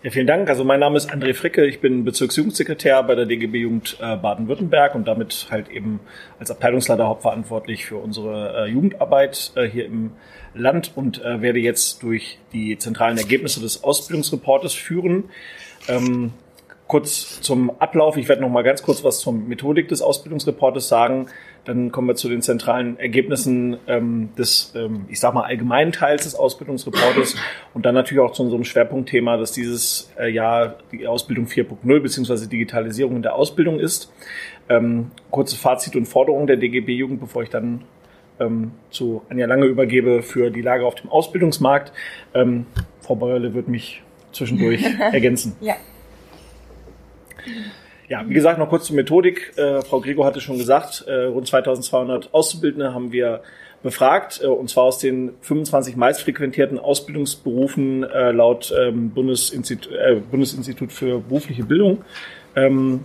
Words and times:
Ja, 0.00 0.12
vielen 0.12 0.28
Dank. 0.28 0.48
Also 0.48 0.62
mein 0.62 0.78
Name 0.78 0.96
ist 0.96 1.10
André 1.10 1.34
Fricke. 1.34 1.66
Ich 1.66 1.80
bin 1.80 2.04
Bezirksjugendsekretär 2.04 3.02
bei 3.02 3.16
der 3.16 3.26
DGB 3.26 3.62
Jugend 3.62 3.96
äh, 4.00 4.16
Baden-Württemberg 4.16 4.94
und 4.94 5.08
damit 5.08 5.48
halt 5.50 5.68
eben 5.70 5.98
als 6.38 6.52
Abteilungsleiter 6.52 7.08
hauptverantwortlich 7.08 7.84
für 7.84 7.96
unsere 7.96 8.66
äh, 8.66 8.70
Jugendarbeit 8.70 9.50
äh, 9.56 9.64
hier 9.64 9.86
im 9.86 10.12
Land 10.54 10.92
und 10.96 11.22
werde 11.22 11.58
jetzt 11.58 12.02
durch 12.02 12.38
die 12.52 12.78
zentralen 12.78 13.18
Ergebnisse 13.18 13.60
des 13.60 13.84
Ausbildungsreportes 13.84 14.72
führen. 14.72 15.30
Ähm, 15.88 16.32
kurz 16.88 17.40
zum 17.42 17.70
Ablauf. 17.78 18.16
Ich 18.16 18.28
werde 18.28 18.42
noch 18.42 18.48
mal 18.48 18.62
ganz 18.62 18.82
kurz 18.82 19.04
was 19.04 19.20
zur 19.20 19.34
Methodik 19.34 19.88
des 19.88 20.02
Ausbildungsreportes 20.02 20.88
sagen. 20.88 21.26
Dann 21.64 21.92
kommen 21.92 22.08
wir 22.08 22.14
zu 22.14 22.30
den 22.30 22.40
zentralen 22.40 22.98
Ergebnissen 22.98 23.76
ähm, 23.86 24.30
des, 24.38 24.72
ähm, 24.74 25.04
ich 25.08 25.20
sag 25.20 25.34
mal, 25.34 25.42
allgemeinen 25.42 25.92
Teils 25.92 26.24
des 26.24 26.34
Ausbildungsreportes 26.34 27.36
und 27.74 27.84
dann 27.84 27.94
natürlich 27.94 28.22
auch 28.22 28.32
zu 28.32 28.42
unserem 28.42 28.64
Schwerpunktthema, 28.64 29.36
dass 29.36 29.52
dieses 29.52 30.10
äh, 30.18 30.30
Jahr 30.30 30.76
die 30.90 31.06
Ausbildung 31.06 31.44
4.0 31.44 32.00
beziehungsweise 32.00 32.48
Digitalisierung 32.48 33.16
in 33.16 33.22
der 33.22 33.34
Ausbildung 33.34 33.78
ist. 33.78 34.10
Ähm, 34.70 35.10
kurzes 35.30 35.58
Fazit 35.58 35.94
und 35.94 36.06
Forderung 36.06 36.46
der 36.46 36.56
DGB-Jugend, 36.56 37.20
bevor 37.20 37.42
ich 37.42 37.50
dann 37.50 37.84
ähm, 38.40 38.72
zu 38.90 39.22
Anja 39.28 39.46
Lange 39.46 39.66
übergebe 39.66 40.22
für 40.22 40.50
die 40.50 40.62
Lage 40.62 40.86
auf 40.86 40.94
dem 40.94 41.10
Ausbildungsmarkt. 41.10 41.92
Ähm, 42.32 42.64
Frau 43.02 43.14
Beuerle 43.14 43.52
wird 43.52 43.68
mich 43.68 44.02
zwischendurch 44.32 44.84
ergänzen. 45.12 45.54
Ja. 45.60 45.76
Ja, 48.08 48.24
wie 48.26 48.32
gesagt, 48.32 48.58
noch 48.58 48.70
kurz 48.70 48.86
zur 48.86 48.96
Methodik. 48.96 49.52
Äh, 49.56 49.82
Frau 49.82 50.00
Gregor 50.00 50.24
hatte 50.24 50.40
schon 50.40 50.56
gesagt, 50.56 51.04
äh, 51.06 51.24
rund 51.24 51.46
2200 51.46 52.32
Auszubildende 52.32 52.94
haben 52.94 53.12
wir 53.12 53.42
befragt, 53.82 54.40
äh, 54.42 54.46
und 54.46 54.70
zwar 54.70 54.84
aus 54.84 54.98
den 54.98 55.32
25 55.42 55.96
meistfrequentierten 55.96 56.78
Ausbildungsberufen 56.78 58.04
äh, 58.04 58.32
laut 58.32 58.72
ähm, 58.78 59.10
Bundesinstitut, 59.10 59.92
äh, 59.92 60.20
Bundesinstitut 60.30 60.90
für 60.90 61.20
berufliche 61.20 61.64
Bildung. 61.64 62.02
Ähm, 62.56 63.04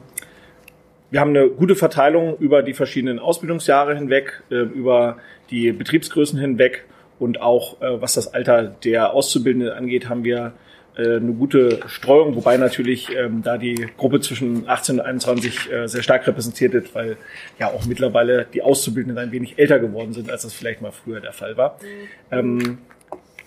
wir 1.11 1.19
haben 1.19 1.29
eine 1.29 1.49
gute 1.49 1.75
Verteilung 1.75 2.37
über 2.37 2.63
die 2.63 2.73
verschiedenen 2.73 3.19
Ausbildungsjahre 3.19 3.95
hinweg, 3.95 4.41
äh, 4.49 4.55
über 4.55 5.17
die 5.51 5.73
Betriebsgrößen 5.73 6.39
hinweg 6.39 6.85
und 7.19 7.39
auch 7.39 7.77
was 7.79 8.15
das 8.15 8.33
Alter 8.33 8.63
der 8.63 9.13
Auszubildenden 9.13 9.71
angeht, 9.71 10.09
haben 10.09 10.23
wir 10.23 10.53
äh, 10.95 11.17
eine 11.17 11.33
gute 11.33 11.79
Streuung, 11.87 12.35
wobei 12.35 12.57
natürlich 12.57 13.09
ähm, 13.15 13.41
da 13.43 13.57
die 13.57 13.87
Gruppe 13.97 14.19
zwischen 14.19 14.67
18 14.67 14.99
und 14.99 15.05
21 15.05 15.71
äh, 15.71 15.87
sehr 15.87 16.03
stark 16.03 16.27
repräsentiert 16.27 16.73
wird, 16.73 16.93
weil 16.93 17.17
ja 17.59 17.67
auch 17.67 17.85
mittlerweile 17.85 18.45
die 18.53 18.61
Auszubildenden 18.61 19.17
ein 19.17 19.31
wenig 19.31 19.57
älter 19.57 19.79
geworden 19.79 20.13
sind, 20.13 20.29
als 20.29 20.43
das 20.43 20.53
vielleicht 20.53 20.81
mal 20.81 20.91
früher 20.91 21.19
der 21.19 21.33
Fall 21.33 21.57
war. 21.57 21.79
Ähm, 22.31 22.77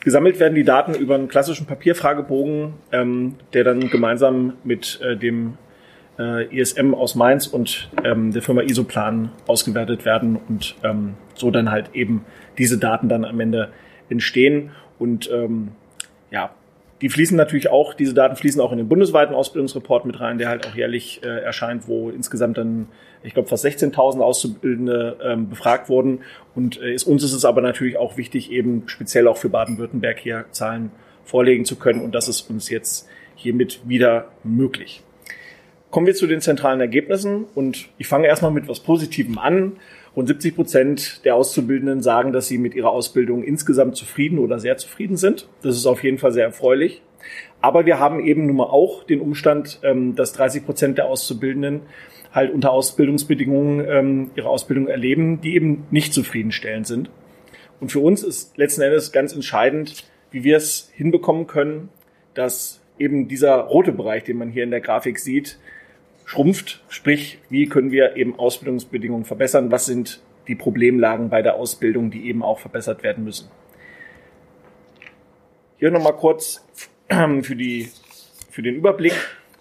gesammelt 0.01 0.41
werden 0.41 0.55
die 0.55 0.65
Daten 0.65 0.95
über 0.95 1.15
einen 1.15 1.29
klassischen 1.29 1.67
Papierfragebogen, 1.67 2.75
ähm, 2.93 3.37
der 3.53 3.65
dann 3.65 3.91
gemeinsam 3.91 4.55
mit 4.65 5.01
äh, 5.03 5.17
dem 5.17 5.57
äh, 6.19 6.47
ISM 6.57 6.95
aus 6.95 7.15
Mainz 7.15 7.47
und 7.47 7.91
ähm, 8.05 8.33
der 8.33 8.43
Firma 8.43 8.63
Isoplan 8.63 9.31
ausgewertet 9.47 10.05
werden 10.05 10.39
und 10.49 10.77
ähm, 10.83 11.15
so 11.35 11.51
dann 11.51 11.71
halt 11.71 11.91
eben 11.95 12.25
diese 12.59 12.79
Daten 12.79 13.09
dann 13.09 13.25
am 13.25 13.39
Ende 13.41 13.71
entstehen 14.09 14.71
und 14.99 15.31
ähm, 15.31 15.69
ja, 16.31 16.51
die 17.03 17.11
fließen 17.11 17.37
natürlich 17.37 17.69
auch, 17.69 17.93
diese 17.93 18.15
Daten 18.15 18.37
fließen 18.37 18.61
auch 18.61 18.73
in 18.73 18.79
den 18.79 18.89
bundesweiten 18.89 19.35
Ausbildungsreport 19.35 20.07
mit 20.07 20.19
rein, 20.21 20.39
der 20.39 20.49
halt 20.49 20.67
auch 20.67 20.75
jährlich 20.75 21.21
äh, 21.23 21.27
erscheint, 21.27 21.89
wo 21.89 22.09
insgesamt 22.09 22.57
dann, 22.57 22.89
ich 23.23 23.35
glaube, 23.35 23.49
fast 23.49 23.67
16.000 23.67 24.21
Auszubildende 24.21 25.19
ähm, 25.23 25.51
befragt 25.51 25.91
wurden. 25.91 26.21
Und 26.55 26.81
äh, 26.81 26.95
ist, 26.95 27.05
uns 27.05 27.23
ist 27.23 27.35
es 27.35 27.45
aber 27.45 27.61
natürlich 27.61 27.99
auch 27.99 28.17
wichtig, 28.17 28.51
eben 28.51 28.85
speziell 28.87 29.29
auch 29.29 29.37
für 29.37 29.51
Baden-Württemberg 29.51 30.19
hier 30.19 30.47
Zahlen 30.53 30.91
vorlegen 31.25 31.67
zu 31.67 31.77
können. 31.77 32.01
Und 32.01 32.15
das 32.15 32.29
ist 32.29 32.49
uns 32.49 32.71
jetzt 32.71 33.09
hiermit 33.35 33.81
wieder 33.85 34.29
möglich. 34.43 35.03
Kommen 35.91 36.07
wir 36.07 36.15
zu 36.15 36.27
den 36.27 36.41
zentralen 36.41 36.81
Ergebnissen. 36.81 37.45
Und 37.55 37.89
ich 37.99 38.09
fange 38.09 38.27
erstmal 38.27 38.53
mit 38.53 38.69
was 38.69 38.81
Positivem 38.81 39.39
an. 39.39 39.73
Rund 40.17 40.29
70 40.29 40.57
Prozent 40.57 41.25
der 41.27 41.37
Auszubildenden 41.37 42.01
sagen, 42.01 42.33
dass 42.33 42.49
sie 42.49 42.57
mit 42.57 42.75
ihrer 42.75 42.91
Ausbildung 42.91 43.45
insgesamt 43.45 43.97
zufrieden 43.97 44.39
oder 44.39 44.59
sehr 44.59 44.79
zufrieden 44.79 45.19
sind. 45.19 45.47
Das 45.63 45.77
ist 45.77 45.85
auf 45.85 46.03
jeden 46.03 46.17
Fall 46.17 46.33
sehr 46.33 46.47
erfreulich. 46.47 47.03
Aber 47.61 47.85
wir 47.85 47.99
haben 47.99 48.21
eben 48.21 48.47
nun 48.47 48.57
mal 48.57 48.65
auch 48.65 49.05
den 49.05 49.21
Umstand, 49.21 49.81
ähm, 49.83 50.15
dass 50.15 50.33
30 50.33 50.65
Prozent 50.65 50.99
der 50.99 51.07
Auszubildenden 51.07 51.83
halt 52.33 52.53
unter 52.53 52.71
Ausbildungsbedingungen 52.71 53.87
ähm, 53.87 54.31
ihre 54.37 54.49
Ausbildung 54.49 54.89
erleben, 54.89 55.41
die 55.43 55.55
eben 55.55 55.87
nicht 55.91 56.15
zufriedenstellend 56.15 56.87
sind. 56.87 57.11
Und 57.81 57.93
für 57.93 58.01
uns 58.01 58.23
ist 58.23 58.57
letzten 58.57 58.83
Endes 58.83 59.13
ganz 59.13 59.35
entscheidend, 59.35 60.05
wie 60.31 60.45
wir 60.45 60.57
es 60.57 60.91
hinbekommen 60.95 61.47
können, 61.47 61.91
dass 62.33 62.81
eben 62.99 63.29
dieser 63.29 63.57
rote 63.57 63.93
Bereich, 63.93 64.25
den 64.25 64.39
man 64.39 64.49
hier 64.49 64.65
in 64.65 64.71
der 64.71 64.81
Grafik 64.81 65.19
sieht, 65.19 65.59
schrumpft. 66.27 66.83
Sprich, 66.89 67.39
wie 67.49 67.67
können 67.69 67.91
wir 67.91 68.17
eben 68.17 68.39
Ausbildungsbedingungen 68.39 69.25
verbessern? 69.25 69.71
Was 69.71 69.87
sind 69.87 70.21
die 70.49 70.55
Problemlagen 70.55 71.31
bei 71.31 71.41
der 71.41 71.55
Ausbildung, 71.55 72.11
die 72.11 72.29
eben 72.29 72.43
auch 72.43 72.59
verbessert 72.59 73.03
werden 73.03 73.25
müssen? 73.25 73.49
Hier 75.79 75.91
nochmal 75.91 76.17
kurz 76.17 76.67
für, 77.09 77.57
die, 77.57 77.89
für 78.51 78.63
den 78.63 78.75
Überblick, 78.75 79.15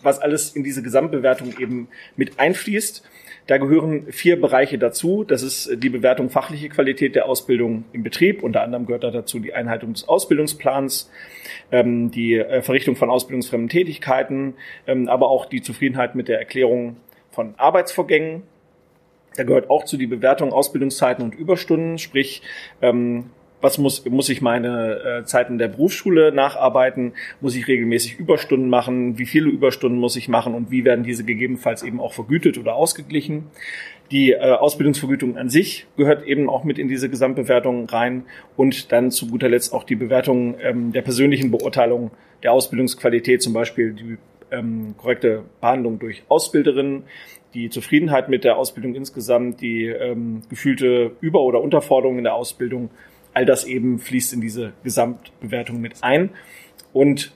was 0.06 0.20
alles 0.20 0.56
in 0.56 0.64
diese 0.64 0.82
Gesamtbewertung 0.82 1.54
eben 1.60 1.88
mit 2.16 2.40
einfließt. 2.40 3.04
Da 3.48 3.58
gehören 3.58 4.12
vier 4.12 4.42
Bereiche 4.42 4.80
dazu. 4.80 5.24
Das 5.24 5.44
ist 5.44 5.70
die 5.76 5.90
Bewertung 5.90 6.30
fachliche 6.32 6.70
Qualität 6.70 7.14
der 7.16 7.28
Ausbildung 7.28 7.84
im 7.94 8.02
Betrieb. 8.02 8.42
Unter 8.42 8.64
anderem 8.64 8.88
gehört 8.88 9.04
da 9.04 9.12
dazu 9.12 9.40
die 9.40 9.54
Einhaltung 9.54 9.94
des 9.94 10.08
Ausbildungsplans, 10.08 11.12
ähm, 11.72 12.10
die 12.10 12.36
äh, 12.36 12.64
Verrichtung 12.64 12.96
von 12.96 13.12
ausbildungsfremden 13.12 13.70
Tätigkeiten, 13.70 14.56
ähm, 14.88 15.08
aber 15.10 15.30
auch 15.30 15.46
die 15.46 15.62
Zufriedenheit 15.62 16.16
mit 16.16 16.28
der 16.28 16.40
Erklärung 16.40 16.98
von 17.30 17.54
Arbeitsvorgängen. 17.58 18.44
Da 19.36 19.44
gehört 19.44 19.70
auch 19.70 19.84
zu 19.84 19.98
die 19.98 20.08
Bewertung 20.08 20.52
Ausbildungszeiten 20.52 21.24
und 21.24 21.36
Überstunden, 21.36 22.00
sprich 22.00 22.42
ähm, 22.82 23.30
was 23.66 23.80
muss, 23.80 24.06
muss 24.06 24.30
ich 24.30 24.42
meine 24.42 25.22
äh, 25.22 25.26
Zeiten 25.26 25.58
der 25.58 25.68
Berufsschule 25.68 26.32
nacharbeiten? 26.32 27.14
Muss 27.42 27.56
ich 27.56 27.68
regelmäßig 27.68 28.20
Überstunden 28.20 28.70
machen? 28.70 29.18
Wie 29.18 29.26
viele 29.26 29.50
Überstunden 29.50 30.00
muss 30.00 30.16
ich 30.16 30.30
machen? 30.30 30.54
Und 30.54 30.70
wie 30.70 30.86
werden 30.86 31.04
diese 31.04 31.24
gegebenenfalls 31.24 31.82
eben 31.82 32.00
auch 32.00 32.14
vergütet 32.14 32.60
oder 32.60 32.76
ausgeglichen? 32.76 33.48
Die 34.12 34.34
äh, 34.34 34.52
Ausbildungsvergütung 34.52 35.36
an 35.36 35.50
sich 35.50 35.88
gehört 35.98 36.28
eben 36.28 36.48
auch 36.48 36.64
mit 36.64 36.78
in 36.78 36.88
diese 36.88 37.10
Gesamtbewertung 37.10 37.90
rein 37.90 38.26
und 38.56 38.92
dann 38.92 39.10
zu 39.10 39.28
guter 39.28 39.50
Letzt 39.50 39.74
auch 39.74 39.84
die 39.84 39.96
Bewertung 39.96 40.56
ähm, 40.62 40.92
der 40.92 41.02
persönlichen 41.02 41.50
Beurteilung 41.50 42.12
der 42.44 42.54
Ausbildungsqualität, 42.54 43.42
zum 43.42 43.54
Beispiel 43.54 43.94
die 43.94 44.18
ähm, 44.52 44.94
korrekte 44.98 45.42
Behandlung 45.60 45.98
durch 45.98 46.22
Ausbilderinnen, 46.28 47.06
die 47.56 47.70
Zufriedenheit 47.70 48.30
mit 48.30 48.44
der 48.44 48.58
Ausbildung 48.58 48.94
insgesamt, 48.94 49.62
die 49.62 49.86
ähm, 49.86 50.44
gefühlte 50.50 51.14
Über- 51.20 51.42
oder 51.42 51.62
Unterforderung 51.62 52.20
in 52.20 52.26
der 52.26 52.36
Ausbildung 52.36 52.92
all 53.36 53.46
das 53.46 53.66
eben 53.66 54.00
fließt 54.00 54.34
in 54.34 54.42
diese 54.42 54.74
Gesamtbewertung 54.84 55.80
mit 55.80 55.96
ein. 56.02 56.32
Und 56.94 57.34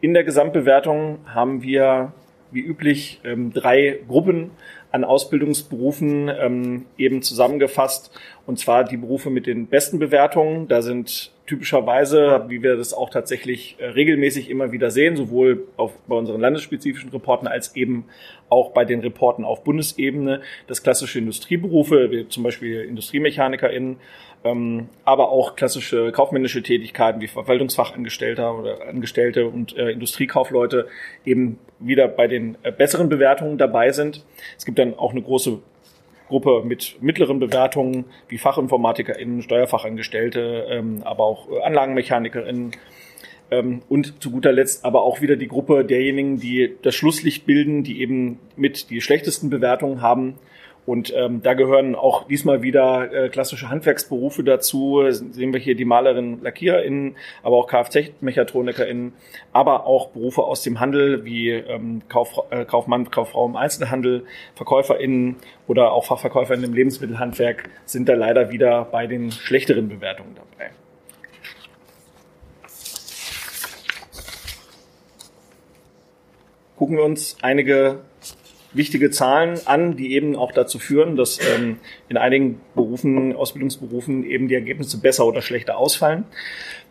in 0.00 0.14
der 0.14 0.24
Gesamtbewertung 0.24 1.18
haben 1.26 1.62
wir 1.62 2.12
wie 2.50 2.60
üblich 2.60 3.20
ähm, 3.24 3.52
drei 3.52 4.00
Gruppen 4.08 4.50
an 4.90 5.04
Ausbildungsberufen 5.04 6.28
ähm, 6.28 6.86
eben 6.96 7.22
zusammengefasst. 7.22 8.18
Und 8.46 8.58
zwar 8.58 8.84
die 8.84 8.96
Berufe 8.96 9.30
mit 9.30 9.46
den 9.46 9.66
besten 9.66 9.98
Bewertungen. 9.98 10.68
Da 10.68 10.82
sind 10.82 11.32
typischerweise, 11.52 12.46
wie 12.48 12.62
wir 12.62 12.76
das 12.76 12.94
auch 12.94 13.10
tatsächlich 13.10 13.76
äh, 13.78 13.84
regelmäßig 13.84 14.48
immer 14.48 14.72
wieder 14.72 14.90
sehen, 14.90 15.16
sowohl 15.16 15.68
auf, 15.76 15.92
bei 16.06 16.16
unseren 16.16 16.40
landesspezifischen 16.40 17.10
Reporten 17.10 17.46
als 17.46 17.76
eben 17.76 18.06
auch 18.48 18.70
bei 18.70 18.86
den 18.86 19.00
Reporten 19.00 19.44
auf 19.44 19.62
Bundesebene, 19.62 20.40
das 20.66 20.82
klassische 20.82 21.18
Industrieberufe, 21.18 22.10
wie 22.10 22.26
zum 22.26 22.42
Beispiel 22.42 22.80
IndustriemechanikerInnen, 22.84 23.98
ähm, 24.44 24.88
aber 25.04 25.28
auch 25.28 25.54
klassische 25.54 26.10
kaufmännische 26.10 26.62
Tätigkeiten 26.62 27.20
wie 27.20 27.28
Verwaltungsfachangestellter 27.28 28.58
oder 28.58 28.88
Angestellte 28.88 29.46
und 29.46 29.76
äh, 29.76 29.90
Industriekaufleute 29.90 30.86
eben 31.26 31.58
wieder 31.80 32.08
bei 32.08 32.28
den 32.28 32.56
äh, 32.62 32.72
besseren 32.72 33.10
Bewertungen 33.10 33.58
dabei 33.58 33.90
sind. 33.90 34.24
Es 34.56 34.64
gibt 34.64 34.78
dann 34.78 34.94
auch 34.94 35.10
eine 35.10 35.20
große 35.20 35.58
Gruppe 36.32 36.62
mit 36.64 36.96
mittleren 37.02 37.38
Bewertungen 37.38 38.06
wie 38.28 38.38
FachinformatikerInnen, 38.38 39.42
Steuerfachangestellte, 39.42 40.66
ähm, 40.70 41.02
aber 41.04 41.24
auch 41.24 41.50
äh, 41.50 41.60
AnlagenmechanikerInnen. 41.62 42.72
Ähm, 43.50 43.82
und 43.90 44.22
zu 44.22 44.30
guter 44.30 44.50
Letzt 44.50 44.84
aber 44.86 45.02
auch 45.02 45.20
wieder 45.20 45.36
die 45.36 45.46
Gruppe 45.46 45.84
derjenigen, 45.84 46.40
die 46.40 46.74
das 46.80 46.94
Schlusslicht 46.94 47.44
bilden, 47.44 47.84
die 47.84 48.00
eben 48.00 48.38
mit 48.56 48.88
die 48.88 49.02
schlechtesten 49.02 49.50
Bewertungen 49.50 50.00
haben 50.00 50.38
und 50.84 51.12
ähm, 51.16 51.42
da 51.42 51.54
gehören 51.54 51.94
auch 51.94 52.26
diesmal 52.26 52.62
wieder 52.62 53.12
äh, 53.12 53.28
klassische 53.28 53.68
Handwerksberufe 53.68 54.42
dazu. 54.42 55.02
Sehen 55.10 55.52
wir 55.52 55.60
hier 55.60 55.76
die 55.76 55.84
Malerinnen, 55.84 56.42
LackiererInnen, 56.42 57.16
aber 57.42 57.56
auch 57.56 57.68
Kfz-MechatronikerInnen, 57.68 59.12
aber 59.52 59.86
auch 59.86 60.08
Berufe 60.08 60.42
aus 60.42 60.62
dem 60.62 60.80
Handel 60.80 61.24
wie 61.24 61.50
ähm, 61.50 62.02
Kauf, 62.08 62.36
äh, 62.50 62.64
Kaufmann, 62.64 63.10
Kauffrau 63.10 63.46
im 63.46 63.54
Einzelhandel, 63.54 64.24
VerkäuferInnen 64.56 65.36
oder 65.68 65.92
auch 65.92 66.04
FachverkäuferInnen 66.06 66.70
im 66.70 66.74
Lebensmittelhandwerk 66.74 67.70
sind 67.84 68.08
da 68.08 68.14
leider 68.14 68.50
wieder 68.50 68.84
bei 68.84 69.06
den 69.06 69.30
schlechteren 69.30 69.88
Bewertungen 69.88 70.34
dabei. 70.34 70.72
gucken 76.82 76.96
wir 76.96 77.04
uns 77.04 77.36
einige 77.42 78.00
wichtige 78.74 79.10
Zahlen 79.10 79.58
an, 79.66 79.96
die 79.96 80.14
eben 80.14 80.36
auch 80.36 80.52
dazu 80.52 80.78
führen, 80.78 81.16
dass 81.16 81.38
ähm, 81.54 81.78
in 82.08 82.16
einigen 82.16 82.60
Berufen, 82.74 83.34
Ausbildungsberufen 83.34 84.24
eben 84.24 84.48
die 84.48 84.54
Ergebnisse 84.54 84.98
besser 84.98 85.26
oder 85.26 85.42
schlechter 85.42 85.78
ausfallen. 85.78 86.24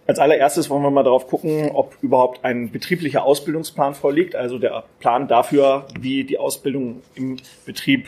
Als 0.07 0.19
allererstes 0.19 0.69
wollen 0.69 0.83
wir 0.83 0.91
mal 0.91 1.03
darauf 1.03 1.27
gucken, 1.27 1.71
ob 1.71 1.95
überhaupt 2.01 2.43
ein 2.43 2.71
betrieblicher 2.71 3.23
Ausbildungsplan 3.23 3.93
vorliegt, 3.93 4.35
also 4.35 4.57
der 4.57 4.83
Plan 4.99 5.27
dafür, 5.27 5.85
wie 5.99 6.23
die 6.23 6.37
Ausbildung 6.37 7.01
im 7.15 7.37
Betrieb 7.65 8.07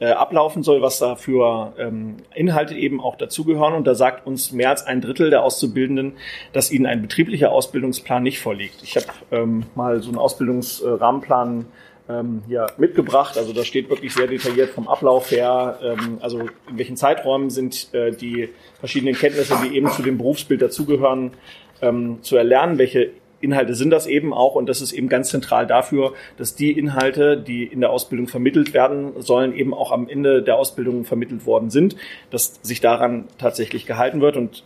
äh, 0.00 0.10
ablaufen 0.10 0.62
soll, 0.62 0.80
was 0.80 0.98
da 0.98 1.16
für 1.16 1.74
ähm, 1.78 2.16
Inhalte 2.34 2.74
eben 2.74 3.00
auch 3.00 3.16
dazugehören. 3.16 3.74
Und 3.74 3.86
da 3.86 3.94
sagt 3.94 4.26
uns 4.26 4.52
mehr 4.52 4.70
als 4.70 4.86
ein 4.86 5.00
Drittel 5.00 5.30
der 5.30 5.42
Auszubildenden, 5.42 6.14
dass 6.52 6.70
ihnen 6.70 6.86
ein 6.86 7.02
betrieblicher 7.02 7.50
Ausbildungsplan 7.50 8.22
nicht 8.22 8.40
vorliegt. 8.40 8.82
Ich 8.82 8.96
habe 8.96 9.06
ähm, 9.30 9.64
mal 9.74 10.00
so 10.00 10.08
einen 10.08 10.18
Ausbildungsrahmenplan 10.18 11.66
ähm, 12.08 12.42
hier 12.46 12.66
mitgebracht. 12.78 13.36
Also 13.36 13.52
da 13.52 13.64
steht 13.64 13.90
wirklich 13.90 14.14
sehr 14.14 14.26
detailliert 14.26 14.70
vom 14.70 14.88
Ablauf 14.88 15.30
her, 15.30 15.78
ähm, 15.82 16.18
also 16.20 16.40
in 16.70 16.78
welchen 16.78 16.96
Zeiträumen 16.96 17.50
sind 17.50 17.92
äh, 17.94 18.12
die 18.12 18.50
verschiedenen 18.78 19.14
Kenntnisse, 19.14 19.56
die 19.64 19.76
eben 19.76 19.90
zu 19.90 20.02
dem 20.02 20.18
Berufsbild 20.18 20.62
dazugehören, 20.62 21.32
ähm, 21.82 22.18
zu 22.22 22.36
erlernen, 22.36 22.78
welche 22.78 23.10
Inhalte 23.40 23.74
sind 23.74 23.90
das 23.90 24.06
eben 24.06 24.32
auch? 24.32 24.54
Und 24.54 24.68
das 24.68 24.80
ist 24.80 24.92
eben 24.92 25.08
ganz 25.08 25.30
zentral 25.30 25.66
dafür, 25.66 26.14
dass 26.36 26.54
die 26.54 26.72
Inhalte, 26.72 27.36
die 27.36 27.64
in 27.64 27.80
der 27.80 27.90
Ausbildung 27.90 28.26
vermittelt 28.26 28.74
werden 28.74 29.12
sollen, 29.20 29.54
eben 29.54 29.74
auch 29.74 29.92
am 29.92 30.08
Ende 30.08 30.42
der 30.42 30.56
Ausbildung 30.56 31.04
vermittelt 31.04 31.46
worden 31.46 31.70
sind, 31.70 31.96
dass 32.30 32.58
sich 32.62 32.80
daran 32.80 33.24
tatsächlich 33.38 33.86
gehalten 33.86 34.20
wird. 34.20 34.36
Und 34.36 34.64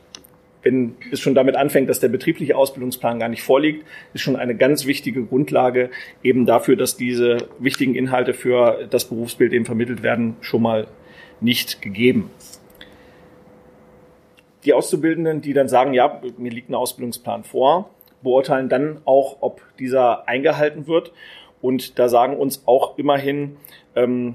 wenn 0.62 0.94
es 1.10 1.20
schon 1.20 1.34
damit 1.34 1.56
anfängt, 1.56 1.88
dass 1.88 2.00
der 2.00 2.08
betriebliche 2.08 2.56
Ausbildungsplan 2.56 3.18
gar 3.18 3.28
nicht 3.28 3.42
vorliegt, 3.42 3.84
ist 4.14 4.22
schon 4.22 4.36
eine 4.36 4.54
ganz 4.54 4.86
wichtige 4.86 5.24
Grundlage 5.24 5.90
eben 6.22 6.46
dafür, 6.46 6.76
dass 6.76 6.96
diese 6.96 7.48
wichtigen 7.58 7.94
Inhalte 7.94 8.32
für 8.34 8.86
das 8.90 9.06
Berufsbild 9.06 9.52
eben 9.52 9.64
vermittelt 9.64 10.02
werden, 10.02 10.36
schon 10.40 10.62
mal 10.62 10.86
nicht 11.40 11.82
gegeben. 11.82 12.30
Die 14.64 14.72
Auszubildenden, 14.72 15.42
die 15.42 15.52
dann 15.52 15.68
sagen, 15.68 15.92
ja, 15.92 16.20
mir 16.38 16.52
liegt 16.52 16.70
ein 16.70 16.76
Ausbildungsplan 16.76 17.42
vor, 17.42 17.90
beurteilen 18.22 18.68
dann 18.68 18.98
auch, 19.04 19.38
ob 19.40 19.60
dieser 19.78 20.28
eingehalten 20.28 20.86
wird. 20.86 21.12
Und 21.60 21.98
da 21.98 22.08
sagen 22.08 22.36
uns 22.36 22.62
auch 22.66 22.96
immerhin 22.98 23.56
ähm, 23.96 24.34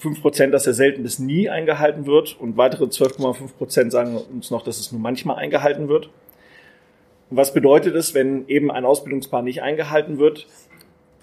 5 0.00 0.22
Prozent, 0.22 0.54
dass 0.54 0.66
er 0.66 0.72
selten 0.72 1.02
bis 1.02 1.18
nie 1.18 1.50
eingehalten 1.50 2.06
wird. 2.06 2.40
Und 2.40 2.56
weitere 2.56 2.84
12,5 2.84 3.52
Prozent 3.58 3.92
sagen 3.92 4.16
uns 4.16 4.50
noch, 4.50 4.64
dass 4.64 4.80
es 4.80 4.92
nur 4.92 5.00
manchmal 5.00 5.36
eingehalten 5.36 5.88
wird. 5.88 6.06
Und 7.28 7.36
was 7.36 7.52
bedeutet 7.52 7.94
es, 7.94 8.14
wenn 8.14 8.48
eben 8.48 8.70
ein 8.70 8.86
Ausbildungsplan 8.86 9.44
nicht 9.44 9.62
eingehalten 9.62 10.18
wird? 10.18 10.46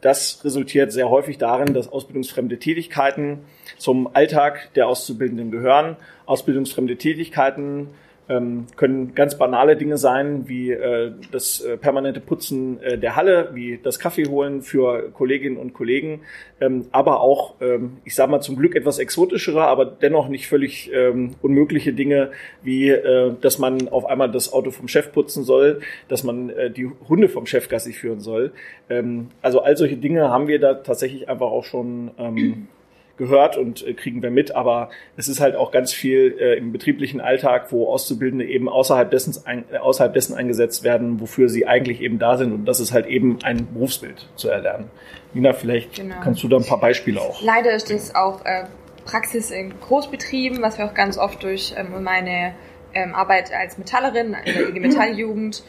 Das 0.02 0.46
resultiert 0.46 0.92
sehr 0.92 1.10
häufig 1.10 1.40
darin, 1.40 1.74
dass 1.74 1.92
ausbildungsfremde 1.92 2.60
Tätigkeiten 2.60 3.40
zum 3.80 4.16
Alltag 4.16 4.70
der 4.76 4.88
Auszubildenden 4.88 5.50
gehören. 5.50 5.98
Ausbildungsfremde 6.28 6.98
Tätigkeiten 6.98 7.90
ähm, 8.30 8.68
können 8.76 9.16
ganz 9.16 9.38
banale 9.38 9.76
Dinge 9.76 9.98
sein, 9.98 10.48
wie 10.48 10.72
äh, 10.72 11.12
das 11.32 11.62
äh, 11.62 11.78
permanente 11.78 12.20
Putzen 12.20 12.82
äh, 12.82 12.98
der 12.98 13.16
Halle, 13.16 13.52
wie 13.54 13.80
das 13.82 14.00
Kaffee 14.00 14.28
holen 14.28 14.62
für 14.62 15.10
Kolleginnen 15.12 15.58
und 15.58 15.74
Kollegen, 15.74 16.22
ähm, 16.60 16.88
aber 16.92 17.22
auch, 17.22 17.56
ähm, 17.62 17.98
ich 18.04 18.16
sage 18.16 18.32
mal 18.32 18.42
zum 18.42 18.58
Glück 18.58 18.76
etwas 18.76 19.00
exotischere, 19.00 19.64
aber 19.66 19.86
dennoch 19.86 20.28
nicht 20.28 20.48
völlig 20.48 20.92
ähm, 20.94 21.36
unmögliche 21.42 21.94
Dinge, 21.94 22.32
wie 22.64 22.90
äh, 22.90 23.34
dass 23.40 23.60
man 23.60 23.88
auf 23.90 24.06
einmal 24.06 24.32
das 24.32 24.52
Auto 24.52 24.72
vom 24.72 24.88
Chef 24.88 25.12
putzen 25.12 25.44
soll, 25.44 25.80
dass 26.08 26.24
man 26.24 26.50
äh, 26.50 26.72
die 26.72 26.90
Hunde 27.08 27.30
vom 27.30 27.46
Chef 27.46 27.70
Gassi 27.70 27.94
führen 27.94 28.20
soll. 28.20 28.52
Ähm, 28.90 29.28
also 29.42 29.62
all 29.62 29.78
solche 29.78 29.98
Dinge 29.98 30.30
haben 30.30 30.48
wir 30.48 30.60
da 30.60 30.76
tatsächlich 30.76 31.30
einfach 31.30 31.48
auch 31.48 31.64
schon 31.64 32.12
ähm, 32.18 32.68
gehört 33.18 33.58
und 33.58 33.86
äh, 33.86 33.94
kriegen 33.94 34.22
wir 34.22 34.32
mit, 34.32 34.56
aber 34.56 34.90
es 35.16 35.28
ist 35.28 35.40
halt 35.40 35.56
auch 35.56 35.72
ganz 35.72 35.94
viel 35.94 36.36
äh, 36.40 36.58
im 36.58 36.72
betrieblichen 36.72 37.22
Alltag, 37.22 37.72
wo 37.72 37.92
Auszubildende 37.92 38.46
eben 38.46 38.70
außerhalb 38.70 39.10
dessen, 39.10 39.36
ein, 39.46 39.66
äh, 39.72 39.78
außerhalb 39.78 40.14
dessen 40.14 40.36
eingesetzt 40.36 40.84
werden, 40.84 41.20
wofür 41.20 41.50
sie 41.50 41.68
eigentlich 41.68 42.02
eben 42.02 42.20
da 42.20 42.38
sind 42.38 42.54
und 42.54 42.66
das 42.66 42.80
ist 42.80 42.94
halt 42.94 43.08
eben 43.08 43.40
ein 43.44 43.68
Berufsbild 43.74 44.30
zu 44.36 44.50
erlernen. 44.50 44.90
Nina, 45.34 45.54
vielleicht 45.54 45.96
genau. 45.96 46.16
kannst 46.24 46.44
du 46.44 46.48
da 46.48 46.58
ein 46.58 46.66
paar 46.66 46.80
Beispiele 46.80 47.20
auch. 47.20 47.42
Leider 47.42 47.74
ist 47.74 47.92
das 47.92 48.16
auch 48.16 48.46
äh, 48.46 48.66
Praxis 49.06 49.52
in 49.52 49.74
Großbetrieben, 49.80 50.62
was 50.62 50.78
wir 50.78 50.86
auch 50.86 50.94
ganz 50.94 51.18
oft 51.18 51.44
durch 51.44 51.74
ähm, 51.78 52.04
meine 52.04 52.54
ähm, 52.98 53.14
Arbeit 53.14 53.54
als 53.54 53.78
Metallerin 53.78 54.36
in 54.46 54.54
der 54.54 54.70
IG 54.70 54.80
Metalljugend 54.80 55.64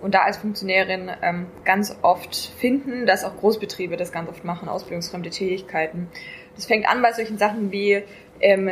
und 0.00 0.14
da 0.14 0.22
als 0.22 0.38
Funktionärin 0.38 1.10
ähm, 1.22 1.46
ganz 1.64 1.96
oft 2.00 2.34
finden, 2.58 3.06
dass 3.06 3.24
auch 3.24 3.36
Großbetriebe 3.36 3.96
das 3.96 4.12
ganz 4.12 4.30
oft 4.30 4.44
machen, 4.44 4.68
ausbildungsfremde 4.68 5.30
Tätigkeiten. 5.30 6.08
Das 6.56 6.64
fängt 6.66 6.88
an 6.88 7.02
bei 7.02 7.12
solchen 7.12 7.36
Sachen 7.36 7.70
wie 7.70 8.02
ähm, 8.40 8.70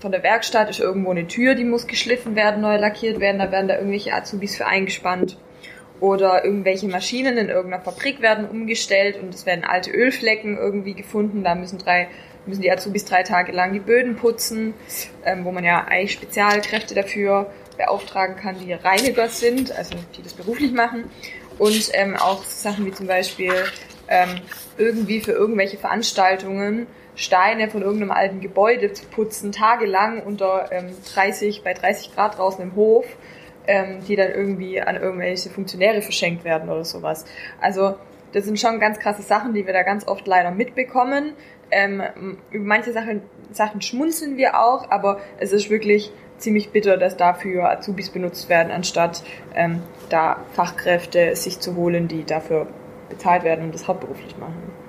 von 0.00 0.12
der 0.12 0.22
Werkstatt 0.22 0.68
ist 0.68 0.80
irgendwo 0.80 1.10
eine 1.10 1.26
Tür, 1.26 1.54
die 1.54 1.64
muss 1.64 1.86
geschliffen 1.86 2.34
werden, 2.34 2.60
neu 2.60 2.76
lackiert 2.76 3.20
werden, 3.20 3.38
da 3.38 3.50
werden 3.50 3.68
da 3.68 3.76
irgendwelche 3.76 4.12
Azubis 4.12 4.56
für 4.56 4.66
eingespannt. 4.66 5.38
Oder 6.00 6.44
irgendwelche 6.44 6.88
Maschinen 6.88 7.38
in 7.38 7.48
irgendeiner 7.48 7.82
Fabrik 7.82 8.20
werden 8.20 8.46
umgestellt 8.48 9.18
und 9.20 9.34
es 9.34 9.46
werden 9.46 9.64
alte 9.64 9.90
Ölflecken 9.90 10.58
irgendwie 10.58 10.94
gefunden. 10.94 11.42
Da 11.42 11.54
müssen 11.54 11.78
drei, 11.78 12.08
müssen 12.44 12.62
die 12.62 12.70
Azubis 12.70 13.06
drei 13.06 13.22
Tage 13.22 13.52
lang 13.52 13.72
die 13.72 13.80
Böden 13.80 14.16
putzen, 14.16 14.74
ähm, 15.24 15.44
wo 15.44 15.52
man 15.52 15.64
ja 15.64 15.84
eigentlich 15.84 16.12
Spezialkräfte 16.12 16.94
dafür 16.94 17.50
beauftragen 17.78 18.36
kann, 18.36 18.58
die 18.58 18.72
Reiniger 18.72 19.28
sind, 19.28 19.76
also 19.76 19.94
die 20.16 20.22
das 20.22 20.34
beruflich 20.34 20.72
machen. 20.72 21.10
Und 21.58 21.90
ähm, 21.94 22.16
auch 22.16 22.44
Sachen 22.44 22.84
wie 22.84 22.92
zum 22.92 23.06
Beispiel 23.06 23.52
ähm, 24.08 24.40
irgendwie 24.76 25.20
für 25.20 25.32
irgendwelche 25.32 25.78
Veranstaltungen 25.78 26.86
Steine 27.16 27.70
von 27.70 27.80
irgendeinem 27.82 28.10
alten 28.10 28.40
Gebäude 28.40 28.92
zu 28.92 29.06
putzen, 29.06 29.50
tagelang 29.50 30.22
unter 30.22 30.70
ähm, 30.70 30.94
30, 31.14 31.62
bei 31.64 31.72
30 31.72 32.14
Grad 32.14 32.36
draußen 32.36 32.62
im 32.62 32.76
Hof, 32.76 33.06
ähm, 33.66 34.00
die 34.06 34.16
dann 34.16 34.30
irgendwie 34.30 34.80
an 34.80 34.96
irgendwelche 34.96 35.50
Funktionäre 35.50 36.02
verschenkt 36.02 36.44
werden 36.44 36.68
oder 36.68 36.84
sowas. 36.84 37.24
Also 37.60 37.96
das 38.32 38.44
sind 38.44 38.58
schon 38.58 38.80
ganz 38.80 38.98
krasse 38.98 39.22
Sachen, 39.22 39.54
die 39.54 39.66
wir 39.66 39.72
da 39.72 39.82
ganz 39.82 40.06
oft 40.06 40.26
leider 40.26 40.50
mitbekommen. 40.50 41.32
Ähm, 41.70 42.02
über 42.50 42.64
manche 42.64 42.92
Sachen, 42.92 43.22
Sachen 43.50 43.82
schmunzeln 43.82 44.36
wir 44.36 44.60
auch, 44.60 44.90
aber 44.90 45.18
es 45.38 45.52
ist 45.52 45.70
wirklich 45.70 46.12
ziemlich 46.38 46.70
bitter, 46.70 46.96
dass 46.96 47.16
dafür 47.16 47.70
Azubis 47.70 48.10
benutzt 48.10 48.48
werden, 48.48 48.70
anstatt 48.70 49.22
ähm, 49.54 49.82
da 50.10 50.44
Fachkräfte 50.52 51.34
sich 51.34 51.60
zu 51.60 51.76
holen, 51.76 52.08
die 52.08 52.24
dafür 52.24 52.66
bezahlt 53.08 53.42
werden 53.44 53.64
und 53.64 53.74
das 53.74 53.88
hauptberuflich 53.88 54.36
machen. 54.38 54.85